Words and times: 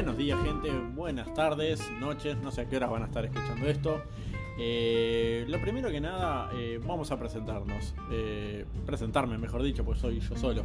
Buenos 0.00 0.16
días 0.16 0.42
gente, 0.42 0.70
buenas 0.94 1.34
tardes, 1.34 1.78
noches, 2.00 2.38
no 2.38 2.50
sé 2.50 2.62
a 2.62 2.68
qué 2.70 2.78
horas 2.78 2.88
van 2.88 3.02
a 3.02 3.04
estar 3.04 3.22
escuchando 3.22 3.66
esto. 3.66 4.00
Eh, 4.58 5.44
lo 5.46 5.60
primero 5.60 5.90
que 5.90 6.00
nada, 6.00 6.48
eh, 6.54 6.80
vamos 6.82 7.10
a 7.10 7.18
presentarnos. 7.18 7.94
Eh, 8.10 8.64
presentarme, 8.86 9.36
mejor 9.36 9.62
dicho, 9.62 9.84
pues 9.84 9.98
soy 9.98 10.18
yo 10.20 10.34
solo. 10.38 10.64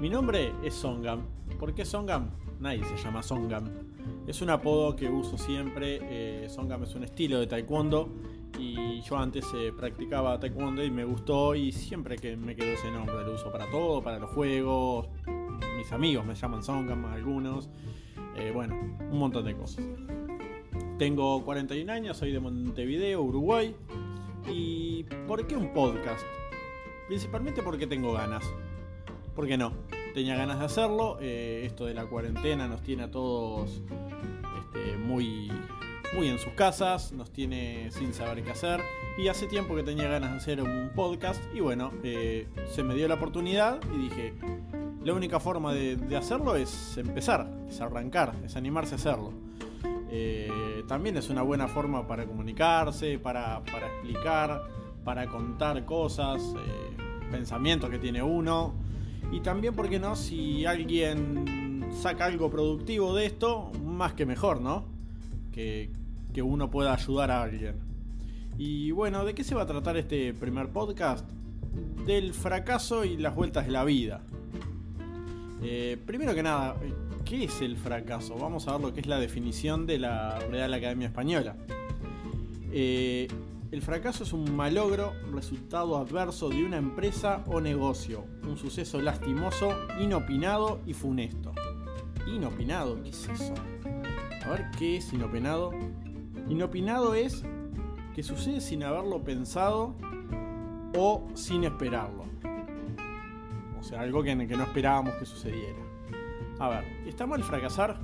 Mi 0.00 0.08
nombre 0.08 0.54
es 0.62 0.72
Songam. 0.72 1.26
¿Por 1.58 1.74
qué 1.74 1.84
Songam? 1.84 2.30
Nadie 2.60 2.82
se 2.84 2.96
llama 2.96 3.22
Songam. 3.22 3.68
Es 4.26 4.40
un 4.40 4.48
apodo 4.48 4.96
que 4.96 5.10
uso 5.10 5.36
siempre. 5.36 6.48
Songam 6.48 6.84
es 6.84 6.94
un 6.94 7.04
estilo 7.04 7.38
de 7.38 7.46
taekwondo. 7.46 8.08
Y 8.58 9.02
yo 9.02 9.18
antes 9.18 9.44
practicaba 9.76 10.40
taekwondo 10.40 10.82
y 10.82 10.90
me 10.90 11.04
gustó 11.04 11.54
y 11.54 11.72
siempre 11.72 12.16
que 12.16 12.38
me 12.38 12.56
quedó 12.56 12.72
ese 12.72 12.90
nombre 12.90 13.22
lo 13.22 13.34
uso 13.34 13.52
para 13.52 13.70
todo, 13.70 14.02
para 14.02 14.18
los 14.18 14.30
juegos, 14.30 15.08
mis 15.76 15.92
amigos 15.92 16.24
me 16.24 16.34
llaman 16.34 16.62
Songam, 16.62 17.04
algunos. 17.06 17.68
Eh, 18.36 18.50
bueno, 18.52 18.74
un 19.10 19.18
montón 19.18 19.44
de 19.44 19.54
cosas. 19.54 19.84
Tengo 20.98 21.42
41 21.44 21.92
años, 21.92 22.16
soy 22.16 22.32
de 22.32 22.40
Montevideo, 22.40 23.22
Uruguay. 23.22 23.74
¿Y 24.50 25.04
por 25.26 25.46
qué 25.46 25.56
un 25.56 25.72
podcast? 25.72 26.24
Principalmente 27.08 27.62
porque 27.62 27.86
tengo 27.86 28.12
ganas. 28.12 28.44
¿Por 29.34 29.46
qué 29.46 29.56
no? 29.56 29.72
Tenía 30.14 30.36
ganas 30.36 30.58
de 30.60 30.64
hacerlo. 30.64 31.18
Eh, 31.20 31.62
esto 31.66 31.86
de 31.86 31.94
la 31.94 32.06
cuarentena 32.06 32.68
nos 32.68 32.82
tiene 32.82 33.04
a 33.04 33.10
todos 33.10 33.82
este, 34.58 34.96
muy, 34.96 35.50
muy 36.14 36.28
en 36.28 36.38
sus 36.38 36.52
casas, 36.52 37.12
nos 37.12 37.32
tiene 37.32 37.90
sin 37.90 38.14
saber 38.14 38.42
qué 38.44 38.52
hacer. 38.52 38.80
Y 39.18 39.28
hace 39.28 39.46
tiempo 39.46 39.74
que 39.74 39.82
tenía 39.82 40.08
ganas 40.08 40.30
de 40.30 40.36
hacer 40.36 40.62
un 40.62 40.90
podcast. 40.94 41.42
Y 41.54 41.60
bueno, 41.60 41.92
eh, 42.02 42.46
se 42.70 42.82
me 42.82 42.94
dio 42.94 43.08
la 43.08 43.14
oportunidad 43.14 43.80
y 43.94 43.98
dije, 44.08 44.34
la 45.04 45.12
única 45.12 45.38
forma 45.38 45.74
de, 45.74 46.16
hacerlo 46.16 46.56
es 46.56 46.96
empezar, 46.96 47.46
es 47.68 47.80
arrancar, 47.80 48.34
es 48.44 48.56
animarse 48.56 48.94
a 48.94 48.96
hacerlo. 48.96 49.32
Eh, 50.10 50.82
también 50.88 51.16
es 51.18 51.28
una 51.28 51.42
buena 51.42 51.68
forma 51.68 52.06
para 52.06 52.24
comunicarse, 52.24 53.18
para, 53.18 53.58
explicar, 53.58 54.62
para 55.04 55.26
contar 55.28 55.84
cosas, 55.84 56.42
eh, 56.56 56.96
pensamientos 57.30 57.90
que 57.90 57.98
tiene 57.98 58.22
uno. 58.22 58.72
Y 59.30 59.40
también, 59.40 59.74
¿por 59.74 59.90
qué 59.90 59.98
no? 59.98 60.16
Si 60.16 60.64
alguien 60.64 61.86
saca 62.00 62.24
algo 62.24 62.50
productivo 62.50 63.14
de 63.14 63.26
esto, 63.26 63.72
más 63.84 64.14
que 64.14 64.24
mejor, 64.24 64.62
¿no? 64.62 64.84
Que, 65.52 65.90
que 66.32 66.40
uno 66.40 66.70
pueda 66.70 66.94
ayudar 66.94 67.30
a 67.30 67.42
alguien. 67.42 67.74
Y 68.56 68.90
bueno, 68.92 69.24
¿de 69.26 69.34
qué 69.34 69.44
se 69.44 69.54
va 69.54 69.62
a 69.62 69.66
tratar 69.66 69.98
este 69.98 70.32
primer 70.32 70.68
podcast? 70.68 71.28
Del 72.06 72.32
fracaso 72.32 73.04
y 73.04 73.18
las 73.18 73.34
vueltas 73.34 73.66
de 73.66 73.72
la 73.72 73.84
vida. 73.84 74.22
Eh, 75.66 75.96
primero 76.04 76.34
que 76.34 76.42
nada, 76.42 76.76
¿qué 77.24 77.44
es 77.44 77.62
el 77.62 77.78
fracaso? 77.78 78.36
Vamos 78.36 78.68
a 78.68 78.72
ver 78.72 78.82
lo 78.82 78.92
que 78.92 79.00
es 79.00 79.06
la 79.06 79.18
definición 79.18 79.86
de 79.86 79.98
la 79.98 80.38
Real 80.38 80.74
Academia 80.74 81.06
Española. 81.06 81.56
Eh, 82.70 83.28
el 83.70 83.80
fracaso 83.80 84.24
es 84.24 84.34
un 84.34 84.54
malogro, 84.54 85.14
resultado 85.32 85.96
adverso 85.96 86.50
de 86.50 86.62
una 86.64 86.76
empresa 86.76 87.42
o 87.46 87.62
negocio, 87.62 88.26
un 88.46 88.58
suceso 88.58 89.00
lastimoso, 89.00 89.74
inopinado 89.98 90.80
y 90.86 90.92
funesto. 90.92 91.54
Inopinado, 92.26 93.02
¿qué 93.02 93.08
es 93.08 93.26
eso? 93.26 93.54
A 94.44 94.50
ver, 94.50 94.66
¿qué 94.78 94.98
es 94.98 95.10
inopinado? 95.14 95.72
Inopinado 96.46 97.14
es 97.14 97.42
que 98.14 98.22
sucede 98.22 98.60
sin 98.60 98.82
haberlo 98.84 99.24
pensado 99.24 99.96
o 100.94 101.26
sin 101.32 101.64
esperarlo. 101.64 102.33
Algo 103.98 104.22
que, 104.22 104.34
no 104.34 104.64
esperábamos 104.64 105.14
que 105.14 105.26
sucediera. 105.26 105.78
A 106.58 106.68
ver, 106.68 106.84
¿está 107.06 107.26
mal 107.26 107.42
fracasar? 107.42 107.98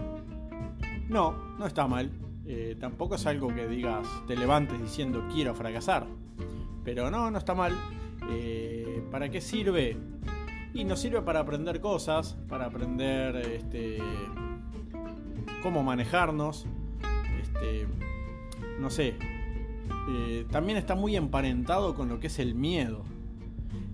No, 1.09 1.33
no 1.59 1.67
está 1.67 1.87
mal. 1.87 2.11
Eh, 2.47 2.77
tampoco 2.81 3.15
es 3.15 3.27
algo 3.27 3.49
que 3.49 3.69
digas, 3.69 4.07
te 4.27 4.37
levantes 4.37 4.81
diciendo 4.81 5.25
quiero 5.33 5.55
fracasar. 5.55 6.07
Pero 6.85 7.11
no, 7.11 7.31
no 7.31 7.39
está 7.39 7.55
mal. 7.55 7.73
Eh, 8.31 9.03
¿Para 9.11 9.29
qué 9.29 9.41
sirve? 9.41 9.97
Y 10.73 10.85
nos 10.85 11.01
sirve 11.01 11.23
para 11.23 11.41
aprender 11.41 11.81
cosas, 11.81 12.37
para 12.49 12.67
aprender 12.67 13.37
este, 13.37 13.99
cómo 15.63 15.83
manejarnos. 15.83 16.67
Este, 17.41 17.87
no 18.79 18.91
sé. 18.91 19.17
Eh, 20.09 20.47
también 20.51 20.79
está 20.79 20.95
muy 20.95 21.17
emparentado 21.17 21.95
con 21.95 22.09
lo 22.09 22.21
que 22.21 22.29
es 22.29 22.39
el 22.39 22.55
miedo. 22.55 23.05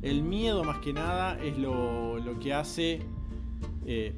El 0.07 0.23
miedo 0.23 0.63
más 0.63 0.79
que 0.79 0.93
nada 0.93 1.37
es 1.43 1.59
lo, 1.59 2.21
que 2.41 2.55
hace 2.55 3.01
eh, 3.85 4.15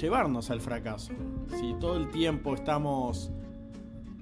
llevarnos 0.00 0.48
al 0.48 0.62
fracaso. 0.62 1.12
Si 1.60 1.74
todo 1.74 1.98
el 1.98 2.08
tiempo 2.08 2.54
estamos 2.54 3.30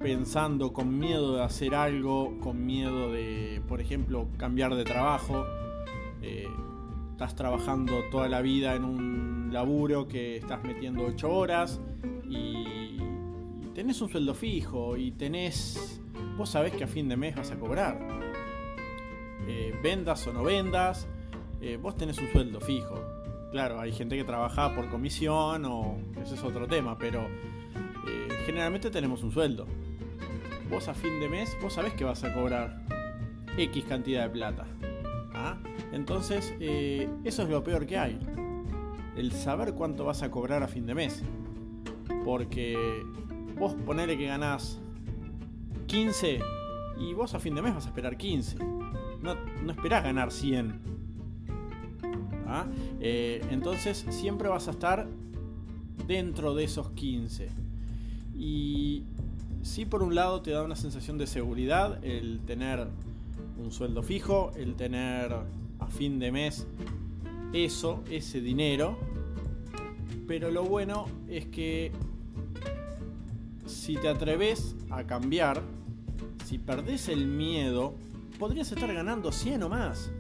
pensando 0.00 0.72
con 0.72 0.98
miedo 0.98 1.36
de 1.36 1.44
hacer 1.44 1.76
algo, 1.76 2.36
con 2.40 2.66
miedo 2.66 3.12
de, 3.12 3.62
por 3.68 3.80
ejemplo, 3.80 4.26
cambiar 4.36 4.74
de 4.74 4.82
trabajo, 4.82 5.46
eh, 6.20 6.48
estás 7.12 7.36
trabajando 7.36 8.02
toda 8.10 8.28
la 8.28 8.42
vida 8.42 8.74
en 8.74 8.84
un 8.84 9.50
laburo 9.52 10.08
que 10.08 10.38
estás 10.38 10.64
metiendo 10.64 11.04
8 11.04 11.30
horas 11.30 11.80
y, 12.28 12.96
y 12.96 13.70
tenés 13.72 14.02
un 14.02 14.08
sueldo 14.08 14.34
fijo 14.34 14.96
y 14.96 15.12
tenés, 15.12 16.02
vos 16.36 16.50
sabés 16.50 16.72
que 16.72 16.82
a 16.82 16.88
fin 16.88 17.08
de 17.08 17.16
mes 17.16 17.36
vas 17.36 17.52
a 17.52 17.56
cobrar 17.60 18.31
eh, 19.48 19.74
vendas 19.82 20.26
o 20.26 20.32
no 20.32 20.44
vendas, 20.44 21.06
eh, 21.60 21.76
vos 21.76 21.96
tenés 21.96 22.18
un 22.18 22.30
sueldo 22.30 22.60
fijo. 22.60 22.94
Claro, 23.50 23.80
hay 23.80 23.92
gente 23.92 24.16
que 24.16 24.24
trabaja 24.24 24.74
por 24.74 24.88
comisión 24.88 25.64
o 25.64 25.98
ese 26.22 26.34
es 26.34 26.44
otro 26.44 26.66
tema, 26.66 26.96
pero 26.96 27.20
eh, 27.20 28.28
generalmente 28.46 28.90
tenemos 28.90 29.22
un 29.22 29.32
sueldo. 29.32 29.66
Vos 30.70 30.88
a 30.88 30.94
fin 30.94 31.20
de 31.20 31.28
mes, 31.28 31.56
vos 31.60 31.74
sabés 31.74 31.92
que 31.94 32.04
vas 32.04 32.24
a 32.24 32.32
cobrar 32.32 32.82
X 33.58 33.84
cantidad 33.84 34.22
de 34.22 34.30
plata. 34.30 34.66
¿ah? 35.34 35.58
Entonces, 35.92 36.54
eso 37.24 37.42
es 37.42 37.48
lo 37.48 37.62
peor 37.62 37.86
que 37.86 37.98
hay. 37.98 38.18
El 39.16 39.32
saber 39.32 39.74
cuánto 39.74 40.06
vas 40.06 40.22
a 40.22 40.30
cobrar 40.30 40.62
a 40.62 40.68
fin 40.68 40.86
de 40.86 40.94
mes. 40.94 41.22
Porque 42.24 43.04
vos 43.58 43.74
ponele 43.84 44.16
que 44.16 44.26
ganás 44.26 44.80
15 45.88 46.40
y 47.00 47.12
vos 47.12 47.34
a 47.34 47.38
fin 47.38 47.54
de 47.54 47.60
mes 47.60 47.74
vas 47.74 47.84
a 47.84 47.88
esperar 47.88 48.16
15 48.16 48.81
no, 49.22 49.36
no 49.62 49.72
esperás 49.72 50.04
ganar 50.04 50.32
100. 50.32 50.80
¿Ah? 52.46 52.66
Eh, 53.00 53.42
entonces 53.50 54.04
siempre 54.10 54.48
vas 54.48 54.68
a 54.68 54.72
estar 54.72 55.08
dentro 56.06 56.54
de 56.54 56.64
esos 56.64 56.90
15. 56.90 57.48
Y 58.36 59.04
sí 59.62 59.86
por 59.86 60.02
un 60.02 60.14
lado 60.14 60.42
te 60.42 60.50
da 60.50 60.62
una 60.62 60.76
sensación 60.76 61.18
de 61.18 61.26
seguridad 61.26 62.04
el 62.04 62.40
tener 62.40 62.88
un 63.58 63.70
sueldo 63.70 64.02
fijo, 64.02 64.52
el 64.56 64.74
tener 64.74 65.32
a 65.78 65.86
fin 65.86 66.18
de 66.18 66.32
mes 66.32 66.66
eso, 67.52 68.02
ese 68.10 68.40
dinero. 68.40 68.98
Pero 70.26 70.50
lo 70.50 70.64
bueno 70.64 71.06
es 71.28 71.46
que 71.46 71.92
si 73.66 73.96
te 73.96 74.08
atreves 74.08 74.74
a 74.90 75.04
cambiar, 75.04 75.62
si 76.44 76.58
perdés 76.58 77.08
el 77.08 77.26
miedo 77.26 77.94
podrías 78.42 78.72
estar 78.72 78.92
ganando 78.92 79.30
100 79.30 79.62
o 79.62 79.68
más 79.68 80.10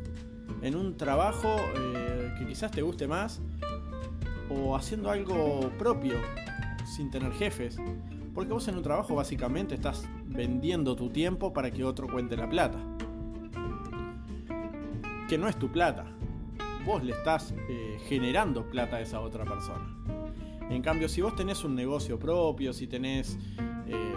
en 0.62 0.76
un 0.76 0.96
trabajo 0.96 1.56
eh, 1.74 2.32
que 2.38 2.46
quizás 2.46 2.70
te 2.70 2.80
guste 2.80 3.08
más 3.08 3.40
o 4.48 4.76
haciendo 4.76 5.10
algo 5.10 5.68
propio 5.76 6.14
sin 6.84 7.10
tener 7.10 7.32
jefes. 7.32 7.78
Porque 8.32 8.52
vos 8.52 8.68
en 8.68 8.76
un 8.76 8.84
trabajo 8.84 9.16
básicamente 9.16 9.74
estás 9.74 10.08
vendiendo 10.24 10.94
tu 10.94 11.10
tiempo 11.10 11.52
para 11.52 11.72
que 11.72 11.82
otro 11.82 12.06
cuente 12.06 12.36
la 12.36 12.48
plata. 12.48 12.78
Que 15.28 15.36
no 15.36 15.48
es 15.48 15.58
tu 15.58 15.72
plata. 15.72 16.04
Vos 16.86 17.02
le 17.02 17.14
estás 17.14 17.52
eh, 17.68 17.98
generando 18.06 18.70
plata 18.70 18.98
a 18.98 19.00
esa 19.00 19.18
otra 19.18 19.44
persona. 19.44 19.96
En 20.70 20.80
cambio, 20.80 21.08
si 21.08 21.22
vos 21.22 21.34
tenés 21.34 21.64
un 21.64 21.74
negocio 21.74 22.20
propio, 22.20 22.72
si 22.72 22.86
tenés 22.86 23.36
eh, 23.88 24.14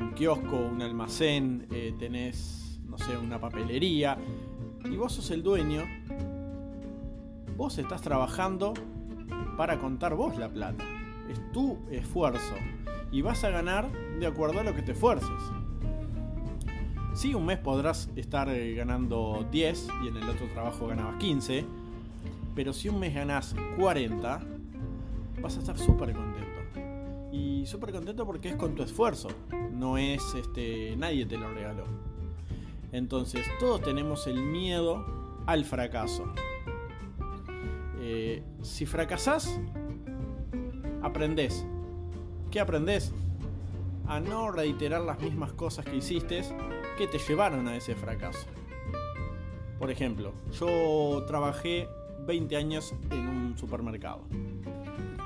un 0.00 0.14
kiosco, 0.14 0.56
un 0.56 0.80
almacén, 0.80 1.68
tenés 1.98 2.63
no 2.96 3.04
sé, 3.04 3.16
una 3.16 3.40
papelería, 3.40 4.16
y 4.84 4.96
vos 4.96 5.14
sos 5.14 5.32
el 5.32 5.42
dueño, 5.42 5.82
vos 7.56 7.76
estás 7.78 8.02
trabajando 8.02 8.72
para 9.56 9.80
contar 9.80 10.14
vos 10.14 10.36
la 10.36 10.48
plata. 10.48 10.84
Es 11.28 11.40
tu 11.50 11.78
esfuerzo. 11.90 12.54
Y 13.10 13.22
vas 13.22 13.42
a 13.42 13.50
ganar 13.50 13.90
de 14.20 14.26
acuerdo 14.26 14.60
a 14.60 14.62
lo 14.62 14.74
que 14.76 14.82
te 14.82 14.92
esfuerces. 14.92 15.28
Sí, 17.14 17.34
un 17.34 17.46
mes 17.46 17.58
podrás 17.58 18.10
estar 18.14 18.48
eh, 18.48 18.74
ganando 18.74 19.44
10 19.50 19.88
y 20.04 20.08
en 20.08 20.16
el 20.16 20.28
otro 20.28 20.46
trabajo 20.52 20.86
ganabas 20.86 21.16
15. 21.16 21.64
Pero 22.54 22.72
si 22.72 22.88
un 22.88 23.00
mes 23.00 23.12
ganás 23.12 23.56
40, 23.76 24.40
vas 25.40 25.56
a 25.56 25.58
estar 25.58 25.76
súper 25.78 26.12
contento. 26.12 27.30
Y 27.32 27.66
súper 27.66 27.90
contento 27.90 28.24
porque 28.24 28.50
es 28.50 28.56
con 28.56 28.76
tu 28.76 28.84
esfuerzo. 28.84 29.28
No 29.72 29.98
es 29.98 30.22
este. 30.36 30.94
nadie 30.96 31.26
te 31.26 31.36
lo 31.36 31.52
regaló. 31.52 32.13
Entonces, 32.94 33.44
todos 33.58 33.82
tenemos 33.82 34.28
el 34.28 34.40
miedo 34.40 35.04
al 35.46 35.64
fracaso. 35.64 36.32
Eh, 37.98 38.44
si 38.62 38.86
fracasás, 38.86 39.58
aprendés. 41.02 41.66
¿Qué 42.52 42.60
aprendes? 42.60 43.12
A 44.06 44.20
no 44.20 44.52
reiterar 44.52 45.00
las 45.00 45.18
mismas 45.18 45.52
cosas 45.54 45.84
que 45.84 45.96
hiciste 45.96 46.42
que 46.96 47.08
te 47.08 47.18
llevaron 47.18 47.66
a 47.66 47.74
ese 47.74 47.96
fracaso. 47.96 48.46
Por 49.80 49.90
ejemplo, 49.90 50.32
yo 50.52 51.24
trabajé 51.26 51.88
20 52.28 52.56
años 52.56 52.94
en 53.10 53.26
un 53.26 53.58
supermercado. 53.58 54.20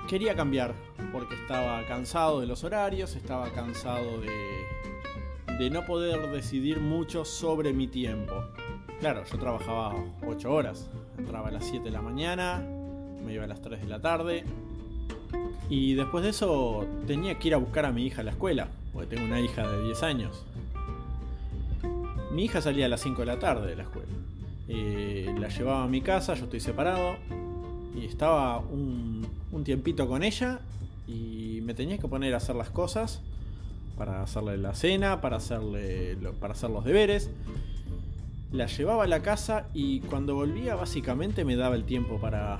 Quería 0.08 0.34
cambiar 0.34 0.74
porque 1.12 1.34
estaba 1.34 1.84
cansado 1.86 2.40
de 2.40 2.46
los 2.46 2.64
horarios, 2.64 3.14
estaba 3.14 3.50
cansado 3.50 4.22
de, 4.22 4.28
de 5.58 5.70
no 5.70 5.84
poder 5.84 6.30
decidir 6.30 6.78
mucho 6.78 7.24
sobre 7.24 7.72
mi 7.72 7.88
tiempo. 7.88 8.34
Claro, 9.00 9.24
yo 9.24 9.38
trabajaba 9.38 9.94
8 10.26 10.52
horas, 10.52 10.88
entraba 11.18 11.48
a 11.48 11.50
las 11.50 11.64
7 11.64 11.84
de 11.84 11.90
la 11.90 12.00
mañana, 12.00 12.64
me 13.24 13.34
iba 13.34 13.44
a 13.44 13.46
las 13.48 13.60
3 13.60 13.80
de 13.80 13.88
la 13.88 14.00
tarde, 14.00 14.44
y 15.68 15.94
después 15.94 16.22
de 16.22 16.30
eso 16.30 16.86
tenía 17.06 17.38
que 17.38 17.48
ir 17.48 17.54
a 17.54 17.56
buscar 17.56 17.86
a 17.86 17.92
mi 17.92 18.06
hija 18.06 18.20
a 18.20 18.24
la 18.24 18.30
escuela, 18.30 18.68
porque 18.92 19.16
tengo 19.16 19.26
una 19.26 19.40
hija 19.40 19.68
de 19.68 19.82
10 19.82 20.02
años. 20.04 20.44
Mi 22.32 22.44
hija 22.44 22.60
salía 22.60 22.86
a 22.86 22.88
las 22.88 23.00
5 23.02 23.22
de 23.22 23.26
la 23.26 23.38
tarde 23.40 23.68
de 23.68 23.76
la 23.76 23.82
escuela. 23.82 24.08
Eh, 24.68 25.34
la 25.38 25.48
llevaba 25.48 25.84
a 25.84 25.88
mi 25.88 26.02
casa, 26.02 26.34
yo 26.34 26.44
estoy 26.44 26.60
separado, 26.60 27.16
y 27.96 28.04
estaba 28.04 28.58
un, 28.60 29.26
un 29.50 29.64
tiempito 29.64 30.06
con 30.06 30.22
ella 30.22 30.60
y 31.08 31.60
me 31.62 31.74
tenía 31.74 31.98
que 31.98 32.06
poner 32.06 32.34
a 32.34 32.36
hacer 32.36 32.54
las 32.54 32.70
cosas 32.70 33.22
para 33.98 34.22
hacerle 34.22 34.56
la 34.56 34.74
cena, 34.74 35.20
para, 35.20 35.36
hacerle, 35.36 36.16
para 36.40 36.54
hacer 36.54 36.70
los 36.70 36.84
deberes. 36.84 37.30
La 38.52 38.66
llevaba 38.66 39.04
a 39.04 39.06
la 39.06 39.20
casa 39.20 39.66
y 39.74 40.00
cuando 40.00 40.34
volvía 40.34 40.74
básicamente 40.76 41.44
me 41.44 41.56
daba 41.56 41.74
el 41.74 41.84
tiempo 41.84 42.18
para 42.18 42.58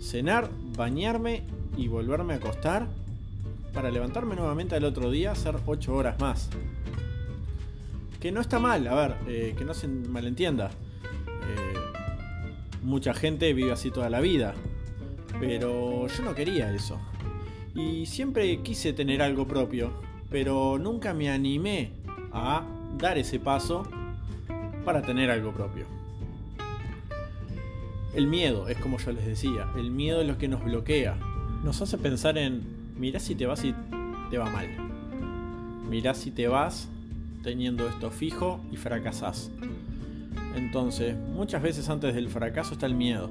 cenar, 0.00 0.48
bañarme 0.76 1.42
y 1.76 1.88
volverme 1.88 2.34
a 2.34 2.36
acostar 2.36 2.86
para 3.74 3.90
levantarme 3.90 4.36
nuevamente 4.36 4.76
al 4.76 4.84
otro 4.84 5.10
día, 5.10 5.32
hacer 5.32 5.56
8 5.66 5.94
horas 5.94 6.20
más. 6.20 6.48
Que 8.20 8.30
no 8.32 8.40
está 8.40 8.58
mal, 8.58 8.86
a 8.86 8.94
ver, 8.94 9.16
eh, 9.26 9.54
que 9.58 9.64
no 9.64 9.74
se 9.74 9.88
malentienda. 9.88 10.70
Eh, 10.70 11.74
mucha 12.82 13.12
gente 13.12 13.52
vive 13.52 13.72
así 13.72 13.90
toda 13.90 14.08
la 14.08 14.20
vida, 14.20 14.54
pero 15.40 16.06
yo 16.06 16.22
no 16.22 16.34
quería 16.34 16.72
eso. 16.72 16.98
Y 17.74 18.06
siempre 18.06 18.60
quise 18.62 18.92
tener 18.92 19.20
algo 19.20 19.46
propio, 19.46 19.92
pero 20.30 20.78
nunca 20.78 21.14
me 21.14 21.30
animé 21.30 21.92
a 22.32 22.62
dar 22.98 23.18
ese 23.18 23.38
paso 23.38 23.84
para 24.84 25.02
tener 25.02 25.30
algo 25.30 25.52
propio. 25.52 25.86
El 28.14 28.26
miedo, 28.26 28.68
es 28.68 28.78
como 28.78 28.98
yo 28.98 29.12
les 29.12 29.26
decía, 29.26 29.68
el 29.76 29.90
miedo 29.90 30.20
es 30.20 30.28
lo 30.28 30.38
que 30.38 30.46
nos 30.46 30.62
bloquea, 30.62 31.16
nos 31.64 31.80
hace 31.82 31.98
pensar 31.98 32.38
en, 32.38 32.62
mirá 32.96 33.18
si 33.18 33.34
te 33.34 33.46
vas 33.46 33.64
y 33.64 33.74
te 34.30 34.38
va 34.38 34.50
mal. 34.50 34.68
Mirá 35.88 36.14
si 36.14 36.30
te 36.30 36.48
vas 36.48 36.88
teniendo 37.42 37.88
esto 37.88 38.10
fijo 38.10 38.60
y 38.72 38.76
fracasás. 38.76 39.50
Entonces, 40.56 41.16
muchas 41.16 41.62
veces 41.62 41.88
antes 41.88 42.14
del 42.14 42.28
fracaso 42.28 42.74
está 42.74 42.86
el 42.86 42.94
miedo. 42.94 43.30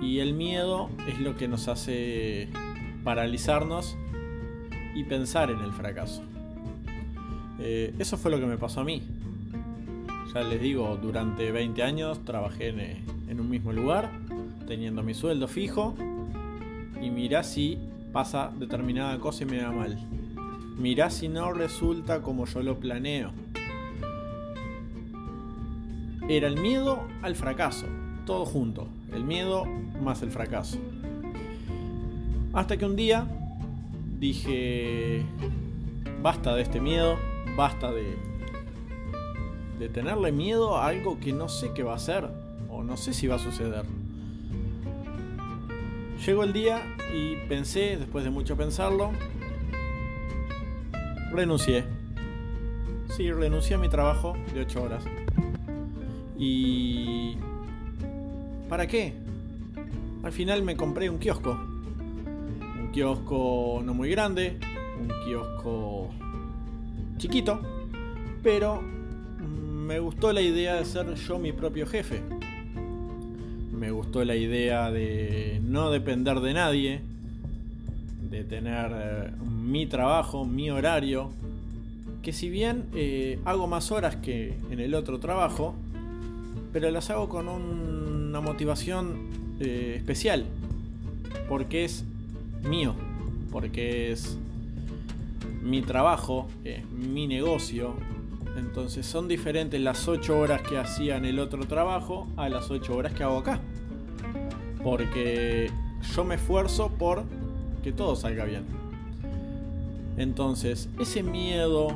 Y 0.00 0.18
el 0.18 0.34
miedo 0.34 0.90
es 1.08 1.18
lo 1.20 1.36
que 1.36 1.48
nos 1.48 1.68
hace 1.68 2.48
paralizarnos 3.04 3.96
y 4.96 5.04
pensar 5.04 5.50
en 5.50 5.60
el 5.60 5.72
fracaso. 5.72 6.22
Eh, 7.60 7.94
eso 7.98 8.16
fue 8.16 8.30
lo 8.30 8.40
que 8.40 8.46
me 8.46 8.56
pasó 8.56 8.80
a 8.80 8.84
mí. 8.84 9.02
Ya 10.32 10.40
les 10.40 10.60
digo, 10.60 10.98
durante 11.00 11.52
20 11.52 11.82
años 11.82 12.24
trabajé 12.24 12.68
en, 12.68 12.80
en 13.28 13.40
un 13.40 13.50
mismo 13.50 13.72
lugar, 13.72 14.10
teniendo 14.66 15.02
mi 15.02 15.12
sueldo 15.12 15.48
fijo 15.48 15.94
y 17.00 17.10
mirá 17.10 17.42
si 17.42 17.78
pasa 18.12 18.50
determinada 18.58 19.18
cosa 19.18 19.44
y 19.44 19.46
me 19.46 19.58
da 19.58 19.70
mal. 19.70 19.98
Mirá 20.78 21.10
si 21.10 21.28
no 21.28 21.52
resulta 21.52 22.22
como 22.22 22.46
yo 22.46 22.62
lo 22.62 22.78
planeo. 22.78 23.32
Era 26.28 26.48
el 26.48 26.58
miedo 26.58 27.06
al 27.22 27.36
fracaso, 27.36 27.86
todo 28.24 28.46
junto, 28.46 28.88
el 29.12 29.24
miedo 29.24 29.64
más 30.02 30.22
el 30.22 30.30
fracaso. 30.30 30.78
Hasta 32.54 32.78
que 32.78 32.86
un 32.86 32.96
día 32.96 33.26
dije, 34.18 35.24
basta 36.22 36.54
de 36.54 36.62
este 36.62 36.80
miedo, 36.80 37.16
basta 37.56 37.92
de, 37.92 38.16
de 39.78 39.88
tenerle 39.88 40.32
miedo 40.32 40.76
a 40.76 40.86
algo 40.86 41.18
que 41.20 41.32
no 41.32 41.48
sé 41.48 41.72
qué 41.74 41.82
va 41.82 41.94
a 41.94 41.98
ser 41.98 42.28
o 42.70 42.82
no 42.82 42.96
sé 42.96 43.12
si 43.12 43.26
va 43.26 43.36
a 43.36 43.38
suceder. 43.38 43.84
Llegó 46.24 46.44
el 46.44 46.52
día 46.52 46.82
y 47.14 47.36
pensé, 47.48 47.96
después 47.96 48.24
de 48.24 48.30
mucho 48.30 48.56
pensarlo, 48.56 49.12
renuncié. 51.30 51.84
Sí, 53.16 53.30
renuncié 53.30 53.76
a 53.76 53.78
mi 53.78 53.88
trabajo 53.88 54.34
de 54.52 54.62
8 54.62 54.82
horas. 54.82 55.04
¿Y 56.38 57.36
para 58.68 58.86
qué? 58.86 59.14
Al 60.22 60.32
final 60.32 60.62
me 60.62 60.76
compré 60.76 61.08
un 61.08 61.18
kiosco. 61.18 61.58
Kiosco 62.96 63.82
no 63.84 63.92
muy 63.92 64.08
grande, 64.08 64.56
un 64.98 65.08
kiosco 65.26 66.08
chiquito, 67.18 67.60
pero 68.42 68.80
me 68.80 69.98
gustó 69.98 70.32
la 70.32 70.40
idea 70.40 70.76
de 70.76 70.86
ser 70.86 71.14
yo 71.14 71.38
mi 71.38 71.52
propio 71.52 71.86
jefe. 71.86 72.22
Me 73.70 73.90
gustó 73.90 74.24
la 74.24 74.34
idea 74.34 74.90
de 74.90 75.60
no 75.62 75.90
depender 75.90 76.40
de 76.40 76.54
nadie, 76.54 77.02
de 78.30 78.44
tener 78.44 78.90
eh, 78.94 79.30
mi 79.44 79.84
trabajo, 79.84 80.46
mi 80.46 80.70
horario, 80.70 81.32
que 82.22 82.32
si 82.32 82.48
bien 82.48 82.86
eh, 82.94 83.38
hago 83.44 83.66
más 83.66 83.92
horas 83.92 84.16
que 84.16 84.54
en 84.70 84.80
el 84.80 84.94
otro 84.94 85.20
trabajo, 85.20 85.74
pero 86.72 86.90
las 86.90 87.10
hago 87.10 87.28
con 87.28 87.46
una 87.46 88.40
motivación 88.40 89.18
eh, 89.60 89.96
especial, 89.98 90.46
porque 91.46 91.84
es 91.84 92.06
mío, 92.62 92.94
porque 93.52 94.12
es 94.12 94.38
mi 95.62 95.82
trabajo, 95.82 96.48
es 96.64 96.84
mi 96.90 97.26
negocio, 97.26 97.94
entonces 98.56 99.04
son 99.04 99.28
diferentes 99.28 99.80
las 99.80 100.08
8 100.08 100.38
horas 100.38 100.62
que 100.62 100.78
hacía 100.78 101.16
en 101.16 101.24
el 101.24 101.38
otro 101.38 101.66
trabajo 101.66 102.26
a 102.36 102.48
las 102.48 102.70
8 102.70 102.96
horas 102.96 103.12
que 103.12 103.22
hago 103.22 103.38
acá. 103.38 103.60
Porque 104.82 105.70
yo 106.14 106.24
me 106.24 106.36
esfuerzo 106.36 106.90
por 106.90 107.24
que 107.82 107.92
todo 107.92 108.16
salga 108.16 108.44
bien. 108.44 108.64
Entonces, 110.16 110.88
ese 110.98 111.22
miedo, 111.22 111.88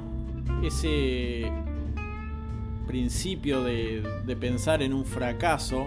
ese 0.63 1.51
principio 2.87 3.63
de, 3.65 4.03
pensar 4.39 4.83
en 4.83 4.93
un 4.93 5.05
fracaso, 5.05 5.87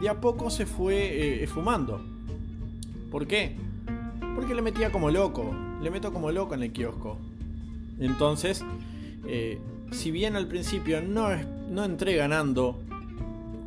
de 0.00 0.08
a 0.08 0.20
poco 0.20 0.50
se 0.50 0.66
fue 0.66 1.42
eh, 1.42 1.46
fumando. 1.46 2.00
¿Por 3.10 3.26
qué? 3.26 3.56
Porque 4.36 4.54
le 4.54 4.62
metía 4.62 4.92
como 4.92 5.10
loco, 5.10 5.52
le 5.82 5.90
meto 5.90 6.12
como 6.12 6.30
loco 6.30 6.54
en 6.54 6.62
el 6.62 6.72
kiosco. 6.72 7.18
Entonces, 7.98 8.64
eh, 9.26 9.58
si 9.90 10.12
bien 10.12 10.36
al 10.36 10.46
principio 10.46 11.02
no, 11.02 11.30
no 11.70 11.84
entré 11.84 12.14
ganando 12.14 12.80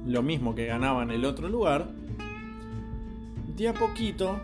lo 0.06 0.24
mismo 0.24 0.56
que 0.56 0.66
ganaba 0.68 1.04
en 1.04 1.12
el 1.12 1.26
otro 1.26 1.50
lugar, 1.50 1.90
de 3.58 3.68
a 3.68 3.74
poquito 3.74 4.40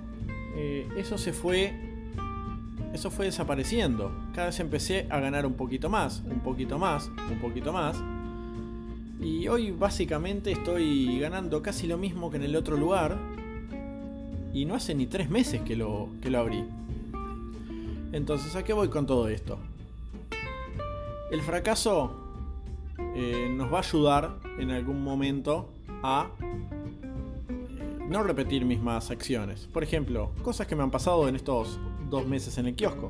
eh, 0.58 0.88
eso 0.98 1.18
se 1.18 1.32
fue 1.32 1.74
eso 2.94 3.12
fue 3.12 3.26
desapareciendo. 3.26 4.12
Cada 4.34 4.48
vez 4.48 4.60
empecé 4.62 5.06
a 5.10 5.20
ganar 5.20 5.46
un 5.46 5.56
poquito 5.56 5.90
más, 5.90 6.24
un 6.26 6.40
poquito 6.40 6.80
más, 6.80 7.12
un 7.30 7.40
poquito 7.40 7.74
más. 7.74 7.98
Y 9.20 9.50
hoy 9.50 9.72
básicamente 9.72 10.54
estoy 10.54 11.20
ganando 11.20 11.62
casi 11.62 11.88
lo 11.88 11.98
mismo 11.98 12.32
que 12.32 12.38
en 12.38 12.44
el 12.44 12.56
otro 12.56 12.78
lugar. 12.78 13.18
Y 14.56 14.64
no 14.64 14.76
hace 14.76 14.96
ni 14.96 15.06
tres 15.06 15.30
meses 15.30 15.62
que 15.64 15.76
lo, 15.76 16.08
que 16.22 16.30
lo 16.30 16.40
abrí. 16.40 16.64
Entonces, 18.14 18.56
¿a 18.56 18.64
qué 18.64 18.72
voy 18.72 18.88
con 18.88 19.06
todo 19.06 19.28
esto? 19.28 19.60
El 21.30 21.42
fracaso 21.42 22.16
eh, 23.18 23.50
nos 23.52 23.72
va 23.72 23.80
a 23.80 23.82
ayudar 23.82 24.38
en 24.58 24.72
algún 24.72 25.04
momento 25.04 25.68
a 26.02 26.30
eh, 26.40 28.06
no 28.08 28.24
repetir 28.24 28.64
mismas 28.64 29.12
acciones. 29.12 29.68
Por 29.74 29.84
ejemplo, 29.84 30.32
cosas 30.42 30.68
que 30.68 30.76
me 30.78 30.84
han 30.84 30.92
pasado 30.92 31.28
en 31.28 31.36
estos 31.36 31.78
dos 32.10 32.26
meses 32.26 32.58
en 32.58 32.68
el 32.68 32.76
kiosco. 32.76 33.10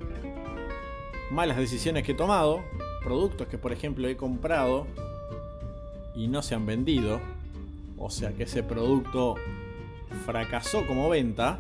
Malas 1.30 1.58
decisiones 1.58 2.04
que 2.04 2.14
he 2.14 2.16
tomado, 2.16 2.64
productos 3.04 3.48
que 3.50 3.60
por 3.60 3.72
ejemplo 3.72 4.08
he 4.08 4.18
comprado 4.18 4.88
y 6.16 6.28
no 6.28 6.42
se 6.42 6.56
han 6.56 6.66
vendido, 6.66 7.20
o 8.00 8.10
sea 8.10 8.34
que 8.34 8.44
ese 8.44 8.64
producto 8.64 9.36
fracasó 10.26 10.86
como 10.88 11.10
venta, 11.10 11.60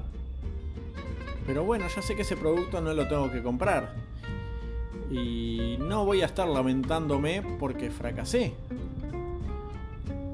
pero 1.45 1.63
bueno, 1.63 1.85
ya 1.93 2.01
sé 2.01 2.15
que 2.15 2.23
ese 2.23 2.35
producto 2.35 2.81
no 2.81 2.93
lo 2.93 3.07
tengo 3.07 3.31
que 3.31 3.43
comprar 3.43 3.93
y 5.11 5.77
no 5.79 6.05
voy 6.05 6.21
a 6.21 6.25
estar 6.25 6.47
lamentándome 6.47 7.41
porque 7.59 7.89
fracasé. 7.89 8.53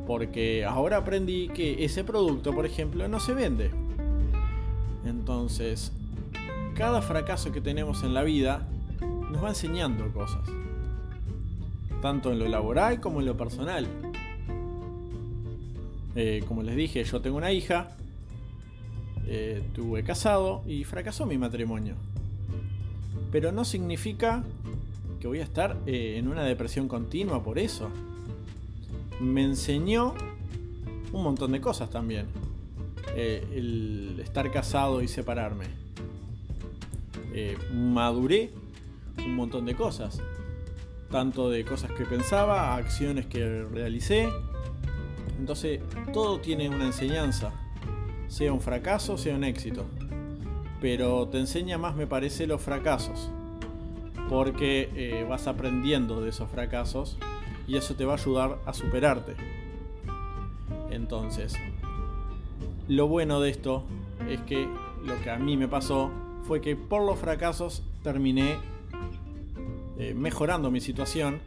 Porque 0.07 0.65
ahora 0.65 0.97
aprendí 0.97 1.49
que 1.49 1.83
ese 1.83 2.03
producto, 2.03 2.53
por 2.53 2.65
ejemplo, 2.65 3.07
no 3.07 3.19
se 3.19 3.33
vende. 3.33 3.71
Entonces, 5.05 5.91
cada 6.75 7.01
fracaso 7.01 7.51
que 7.51 7.61
tenemos 7.61 8.03
en 8.03 8.13
la 8.13 8.23
vida 8.23 8.67
nos 9.31 9.43
va 9.43 9.49
enseñando 9.49 10.11
cosas. 10.11 10.41
Tanto 12.01 12.31
en 12.31 12.39
lo 12.39 12.47
laboral 12.47 12.99
como 12.99 13.19
en 13.19 13.27
lo 13.27 13.37
personal. 13.37 13.87
Eh, 16.15 16.43
como 16.47 16.63
les 16.63 16.75
dije, 16.75 17.03
yo 17.03 17.21
tengo 17.21 17.37
una 17.37 17.51
hija, 17.51 17.95
eh, 19.33 19.63
tuve 19.73 20.03
casado 20.03 20.61
y 20.67 20.83
fracasó 20.83 21.25
mi 21.25 21.37
matrimonio. 21.37 21.95
Pero 23.31 23.53
no 23.53 23.63
significa 23.63 24.43
que 25.21 25.27
voy 25.27 25.39
a 25.39 25.43
estar 25.43 25.77
eh, 25.85 26.17
en 26.17 26.27
una 26.27 26.43
depresión 26.43 26.89
continua 26.89 27.41
por 27.41 27.57
eso. 27.57 27.89
Me 29.21 29.41
enseñó 29.41 30.15
un 31.13 31.23
montón 31.23 31.53
de 31.53 31.61
cosas 31.61 31.89
también. 31.89 32.25
el 33.15 34.19
estar 34.21 34.51
casado 34.51 35.01
y 35.01 35.07
separarme. 35.07 35.65
maduré 37.73 38.51
un 39.17 39.35
montón 39.35 39.65
de 39.65 39.75
cosas. 39.75 40.21
Tanto 41.09 41.49
de 41.49 41.63
cosas 41.63 41.91
que 41.91 42.03
pensaba, 42.03 42.75
acciones 42.75 43.27
que 43.27 43.63
realicé. 43.63 44.27
Entonces, 45.39 45.79
todo 46.11 46.41
tiene 46.41 46.67
una 46.67 46.85
enseñanza. 46.87 47.53
Sea 48.31 48.53
un 48.53 48.61
fracaso, 48.61 49.17
sea 49.17 49.35
un 49.35 49.43
éxito. 49.43 49.83
Pero 50.79 51.27
te 51.27 51.37
enseña 51.37 51.77
más, 51.77 51.97
me 51.97 52.07
parece, 52.07 52.47
los 52.47 52.61
fracasos. 52.61 53.29
Porque 54.29 54.89
eh, 54.95 55.25
vas 55.27 55.47
aprendiendo 55.47 56.21
de 56.21 56.29
esos 56.29 56.49
fracasos 56.49 57.17
y 57.67 57.75
eso 57.75 57.95
te 57.95 58.05
va 58.05 58.13
a 58.13 58.15
ayudar 58.15 58.57
a 58.65 58.73
superarte. 58.73 59.33
Entonces, 60.91 61.55
lo 62.87 63.09
bueno 63.09 63.41
de 63.41 63.49
esto 63.49 63.83
es 64.29 64.39
que 64.43 64.65
lo 65.03 65.21
que 65.21 65.29
a 65.29 65.37
mí 65.37 65.57
me 65.57 65.67
pasó 65.67 66.09
fue 66.47 66.61
que 66.61 66.77
por 66.77 67.05
los 67.05 67.19
fracasos 67.19 67.83
terminé 68.01 68.55
eh, 69.99 70.13
mejorando 70.13 70.71
mi 70.71 70.79
situación 70.79 71.41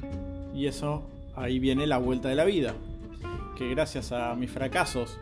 y 0.54 0.66
eso 0.66 1.02
ahí 1.34 1.58
viene 1.58 1.86
la 1.86 1.96
vuelta 1.96 2.28
de 2.28 2.34
la 2.34 2.44
vida. 2.44 2.74
Que 3.56 3.70
gracias 3.70 4.12
a 4.12 4.34
mis 4.34 4.50
fracasos, 4.50 5.18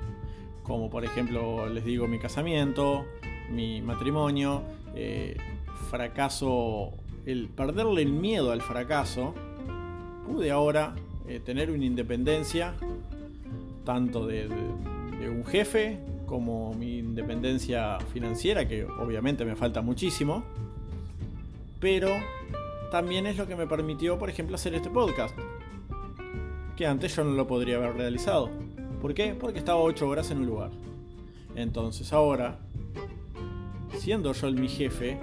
como 0.73 0.89
por 0.89 1.05
ejemplo 1.05 1.69
les 1.69 1.85
digo 1.85 2.09
mi 2.09 2.19
casamiento, 2.19 3.05
mi 3.51 3.83
matrimonio, 3.83 4.63
eh, 4.95 5.37
fracaso, 5.91 6.95
el 7.27 7.49
perderle 7.49 8.01
el 8.01 8.11
miedo 8.11 8.53
al 8.53 8.63
fracaso, 8.63 9.35
pude 10.27 10.51
ahora 10.51 10.95
eh, 11.29 11.41
tener 11.45 11.71
una 11.71 11.85
independencia 11.85 12.73
tanto 13.85 14.27
de, 14.27 14.49
de 14.49 15.29
un 15.29 15.45
jefe 15.45 15.99
como 16.25 16.73
mi 16.73 17.01
independencia 17.01 17.99
financiera, 18.15 18.67
que 18.67 18.87
obviamente 18.87 19.45
me 19.45 19.57
falta 19.57 19.83
muchísimo, 19.83 20.43
pero 21.81 22.09
también 22.91 23.27
es 23.27 23.37
lo 23.37 23.47
que 23.47 23.57
me 23.57 23.67
permitió, 23.67 24.19
por 24.19 24.31
ejemplo, 24.31 24.55
hacer 24.55 24.75
este 24.75 24.89
podcast. 24.89 25.37
Que 26.79 26.87
antes 26.87 27.15
yo 27.15 27.25
no 27.25 27.33
lo 27.33 27.47
podría 27.47 27.77
haber 27.77 27.95
realizado. 27.95 28.72
¿Por 29.03 29.15
qué? 29.15 29.35
Porque 29.35 29.59
estaba 29.59 29.81
8 29.81 30.09
horas 30.09 30.31
en 30.31 30.39
un 30.39 30.47
lugar. 30.47 30.71
Entonces 31.57 32.13
ahora, 32.13 32.61
siendo 33.99 34.33
yo 34.33 34.47
el 34.47 34.55
mi 34.55 34.69
jefe, 34.69 35.19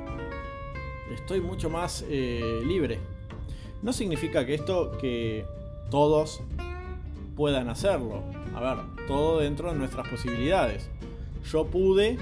estoy 1.13 1.39
mucho 1.39 1.69
más 1.69 2.03
eh, 2.09 2.61
libre. 2.67 2.99
No 3.81 3.93
significa 3.93 4.45
que 4.45 4.55
esto 4.55 4.97
que 4.99 5.45
todos 5.89 6.41
puedan 7.37 7.69
hacerlo. 7.69 8.21
A 8.53 8.59
ver, 8.59 9.07
todo 9.07 9.39
dentro 9.39 9.71
de 9.71 9.77
nuestras 9.77 10.09
posibilidades. 10.09 10.89
Yo 11.49 11.65
pude 11.67 12.17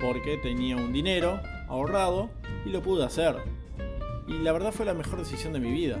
porque 0.00 0.36
tenía 0.36 0.76
un 0.76 0.92
dinero 0.92 1.40
ahorrado 1.66 2.30
y 2.64 2.68
lo 2.68 2.82
pude 2.82 3.04
hacer. 3.04 3.34
Y 4.28 4.38
la 4.44 4.52
verdad 4.52 4.70
fue 4.70 4.86
la 4.86 4.94
mejor 4.94 5.18
decisión 5.18 5.52
de 5.52 5.58
mi 5.58 5.72
vida 5.72 5.98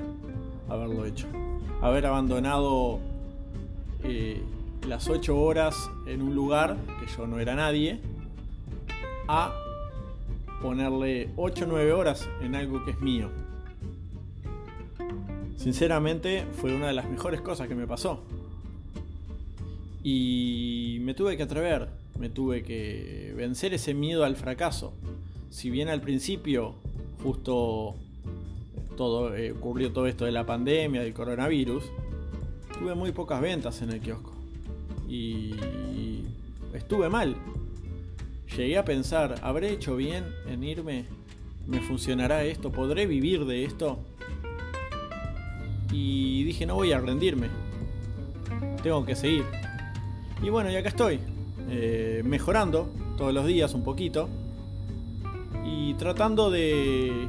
haberlo 0.68 1.04
hecho. 1.04 1.26
Haber 1.82 2.06
abandonado 2.06 3.00
eh, 4.04 4.40
las 4.88 5.08
8 5.08 5.38
horas 5.38 5.90
en 6.06 6.22
un 6.22 6.34
lugar 6.34 6.78
que 6.98 7.06
yo 7.14 7.26
no 7.26 7.38
era 7.38 7.54
nadie 7.54 8.00
a 9.28 9.52
ponerle 10.62 11.28
8 11.36 11.64
o 11.66 11.68
9 11.68 11.92
horas 11.92 12.26
en 12.40 12.54
algo 12.54 12.82
que 12.84 12.92
es 12.92 13.00
mío. 13.00 13.28
Sinceramente 15.56 16.46
fue 16.52 16.74
una 16.74 16.86
de 16.86 16.94
las 16.94 17.08
mejores 17.08 17.42
cosas 17.42 17.68
que 17.68 17.74
me 17.74 17.86
pasó. 17.86 18.24
Y 20.02 20.98
me 21.02 21.12
tuve 21.12 21.36
que 21.36 21.42
atrever, 21.42 21.88
me 22.18 22.30
tuve 22.30 22.62
que 22.62 23.34
vencer 23.36 23.74
ese 23.74 23.92
miedo 23.92 24.24
al 24.24 24.36
fracaso. 24.36 24.94
Si 25.50 25.68
bien 25.68 25.88
al 25.88 26.00
principio, 26.00 26.76
justo 27.22 27.94
todo, 28.96 29.36
eh, 29.36 29.52
ocurrió 29.52 29.92
todo 29.92 30.06
esto 30.06 30.24
de 30.24 30.32
la 30.32 30.46
pandemia, 30.46 31.02
del 31.02 31.12
coronavirus, 31.12 31.84
tuve 32.78 32.94
muy 32.94 33.12
pocas 33.12 33.42
ventas 33.42 33.82
en 33.82 33.90
el 33.90 34.00
kiosco. 34.00 34.37
Y 35.08 35.54
estuve 36.74 37.08
mal. 37.08 37.36
Llegué 38.56 38.78
a 38.78 38.84
pensar, 38.84 39.36
¿habré 39.42 39.72
hecho 39.72 39.96
bien 39.96 40.24
en 40.46 40.62
irme? 40.62 41.04
¿Me 41.66 41.80
funcionará 41.80 42.44
esto? 42.44 42.70
¿Podré 42.70 43.06
vivir 43.06 43.44
de 43.44 43.64
esto? 43.64 43.98
Y 45.90 46.44
dije, 46.44 46.66
no 46.66 46.74
voy 46.74 46.92
a 46.92 47.00
rendirme. 47.00 47.48
Tengo 48.82 49.04
que 49.04 49.16
seguir. 49.16 49.44
Y 50.42 50.50
bueno, 50.50 50.70
y 50.70 50.76
acá 50.76 50.88
estoy. 50.88 51.20
Eh, 51.70 52.22
mejorando 52.24 52.90
todos 53.16 53.32
los 53.34 53.46
días 53.46 53.74
un 53.74 53.84
poquito. 53.84 54.28
Y 55.64 55.94
tratando 55.94 56.50
de 56.50 57.28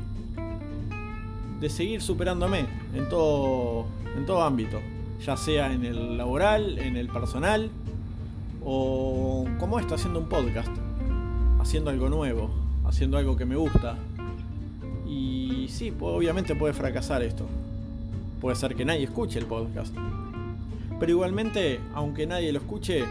de 1.59 1.69
seguir 1.69 2.01
superándome 2.01 2.65
en 2.93 3.09
todo, 3.09 3.86
en 4.15 4.25
todo 4.25 4.41
ámbito, 4.43 4.79
ya 5.25 5.38
sea 5.38 5.71
en 5.73 5.85
el 5.85 6.17
laboral, 6.17 6.79
en 6.79 6.97
el 6.97 7.07
personal 7.07 7.69
o 8.63 9.45
como 9.59 9.79
esto, 9.79 9.95
haciendo 9.95 10.19
un 10.19 10.29
podcast, 10.29 10.71
haciendo 11.59 11.89
algo 11.89 12.09
nuevo, 12.09 12.49
haciendo 12.85 13.17
algo 13.17 13.35
que 13.35 13.45
me 13.45 13.55
gusta. 13.55 13.97
Y 15.07 15.67
sí, 15.69 15.93
obviamente 15.99 16.55
puede 16.55 16.73
fracasar 16.73 17.23
esto. 17.23 17.45
Puede 18.41 18.55
ser 18.55 18.75
que 18.75 18.85
nadie 18.85 19.03
escuche 19.03 19.39
el 19.39 19.45
podcast. 19.45 19.95
Pero 20.99 21.11
igualmente, 21.11 21.79
aunque 21.93 22.27
nadie 22.27 22.51
lo 22.51 22.59
escuche, 22.59 23.03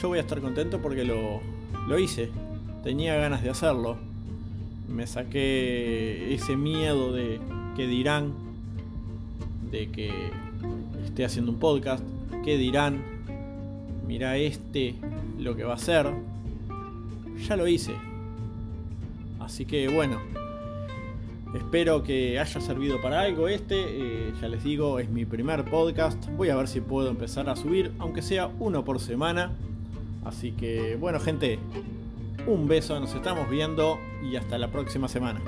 yo 0.00 0.08
voy 0.08 0.18
a 0.18 0.22
estar 0.22 0.40
contento 0.40 0.80
porque 0.80 1.04
lo, 1.04 1.40
lo 1.88 1.98
hice. 1.98 2.30
Tenía 2.82 3.16
ganas 3.16 3.42
de 3.42 3.50
hacerlo 3.50 3.98
me 4.88 5.06
saqué 5.06 6.32
ese 6.34 6.56
miedo 6.56 7.12
de 7.12 7.40
que 7.76 7.86
dirán, 7.86 8.32
de 9.70 9.90
que 9.90 10.10
esté 11.06 11.24
haciendo 11.24 11.52
un 11.52 11.58
podcast, 11.58 12.04
que 12.44 12.58
dirán, 12.58 13.02
mira 14.06 14.36
este 14.36 14.94
lo 15.38 15.56
que 15.56 15.64
va 15.64 15.72
a 15.72 15.76
hacer, 15.76 16.06
ya 17.48 17.56
lo 17.56 17.66
hice. 17.66 17.94
Así 19.40 19.64
que 19.64 19.88
bueno, 19.88 20.20
espero 21.54 22.02
que 22.02 22.38
haya 22.38 22.60
servido 22.60 23.00
para 23.00 23.22
algo 23.22 23.48
este, 23.48 23.76
eh, 23.78 24.32
ya 24.40 24.48
les 24.48 24.62
digo, 24.62 24.98
es 24.98 25.08
mi 25.08 25.24
primer 25.24 25.64
podcast, 25.64 26.28
voy 26.36 26.50
a 26.50 26.56
ver 26.56 26.68
si 26.68 26.80
puedo 26.80 27.08
empezar 27.08 27.48
a 27.48 27.56
subir, 27.56 27.92
aunque 27.98 28.22
sea 28.22 28.50
uno 28.58 28.84
por 28.84 29.00
semana. 29.00 29.52
Así 30.24 30.52
que 30.52 30.96
bueno 30.96 31.20
gente, 31.20 31.58
un 32.46 32.68
beso, 32.68 32.98
nos 33.00 33.14
estamos 33.14 33.48
viendo 33.48 33.98
y 34.22 34.36
hasta 34.36 34.58
la 34.58 34.70
próxima 34.70 35.08
semana. 35.08 35.40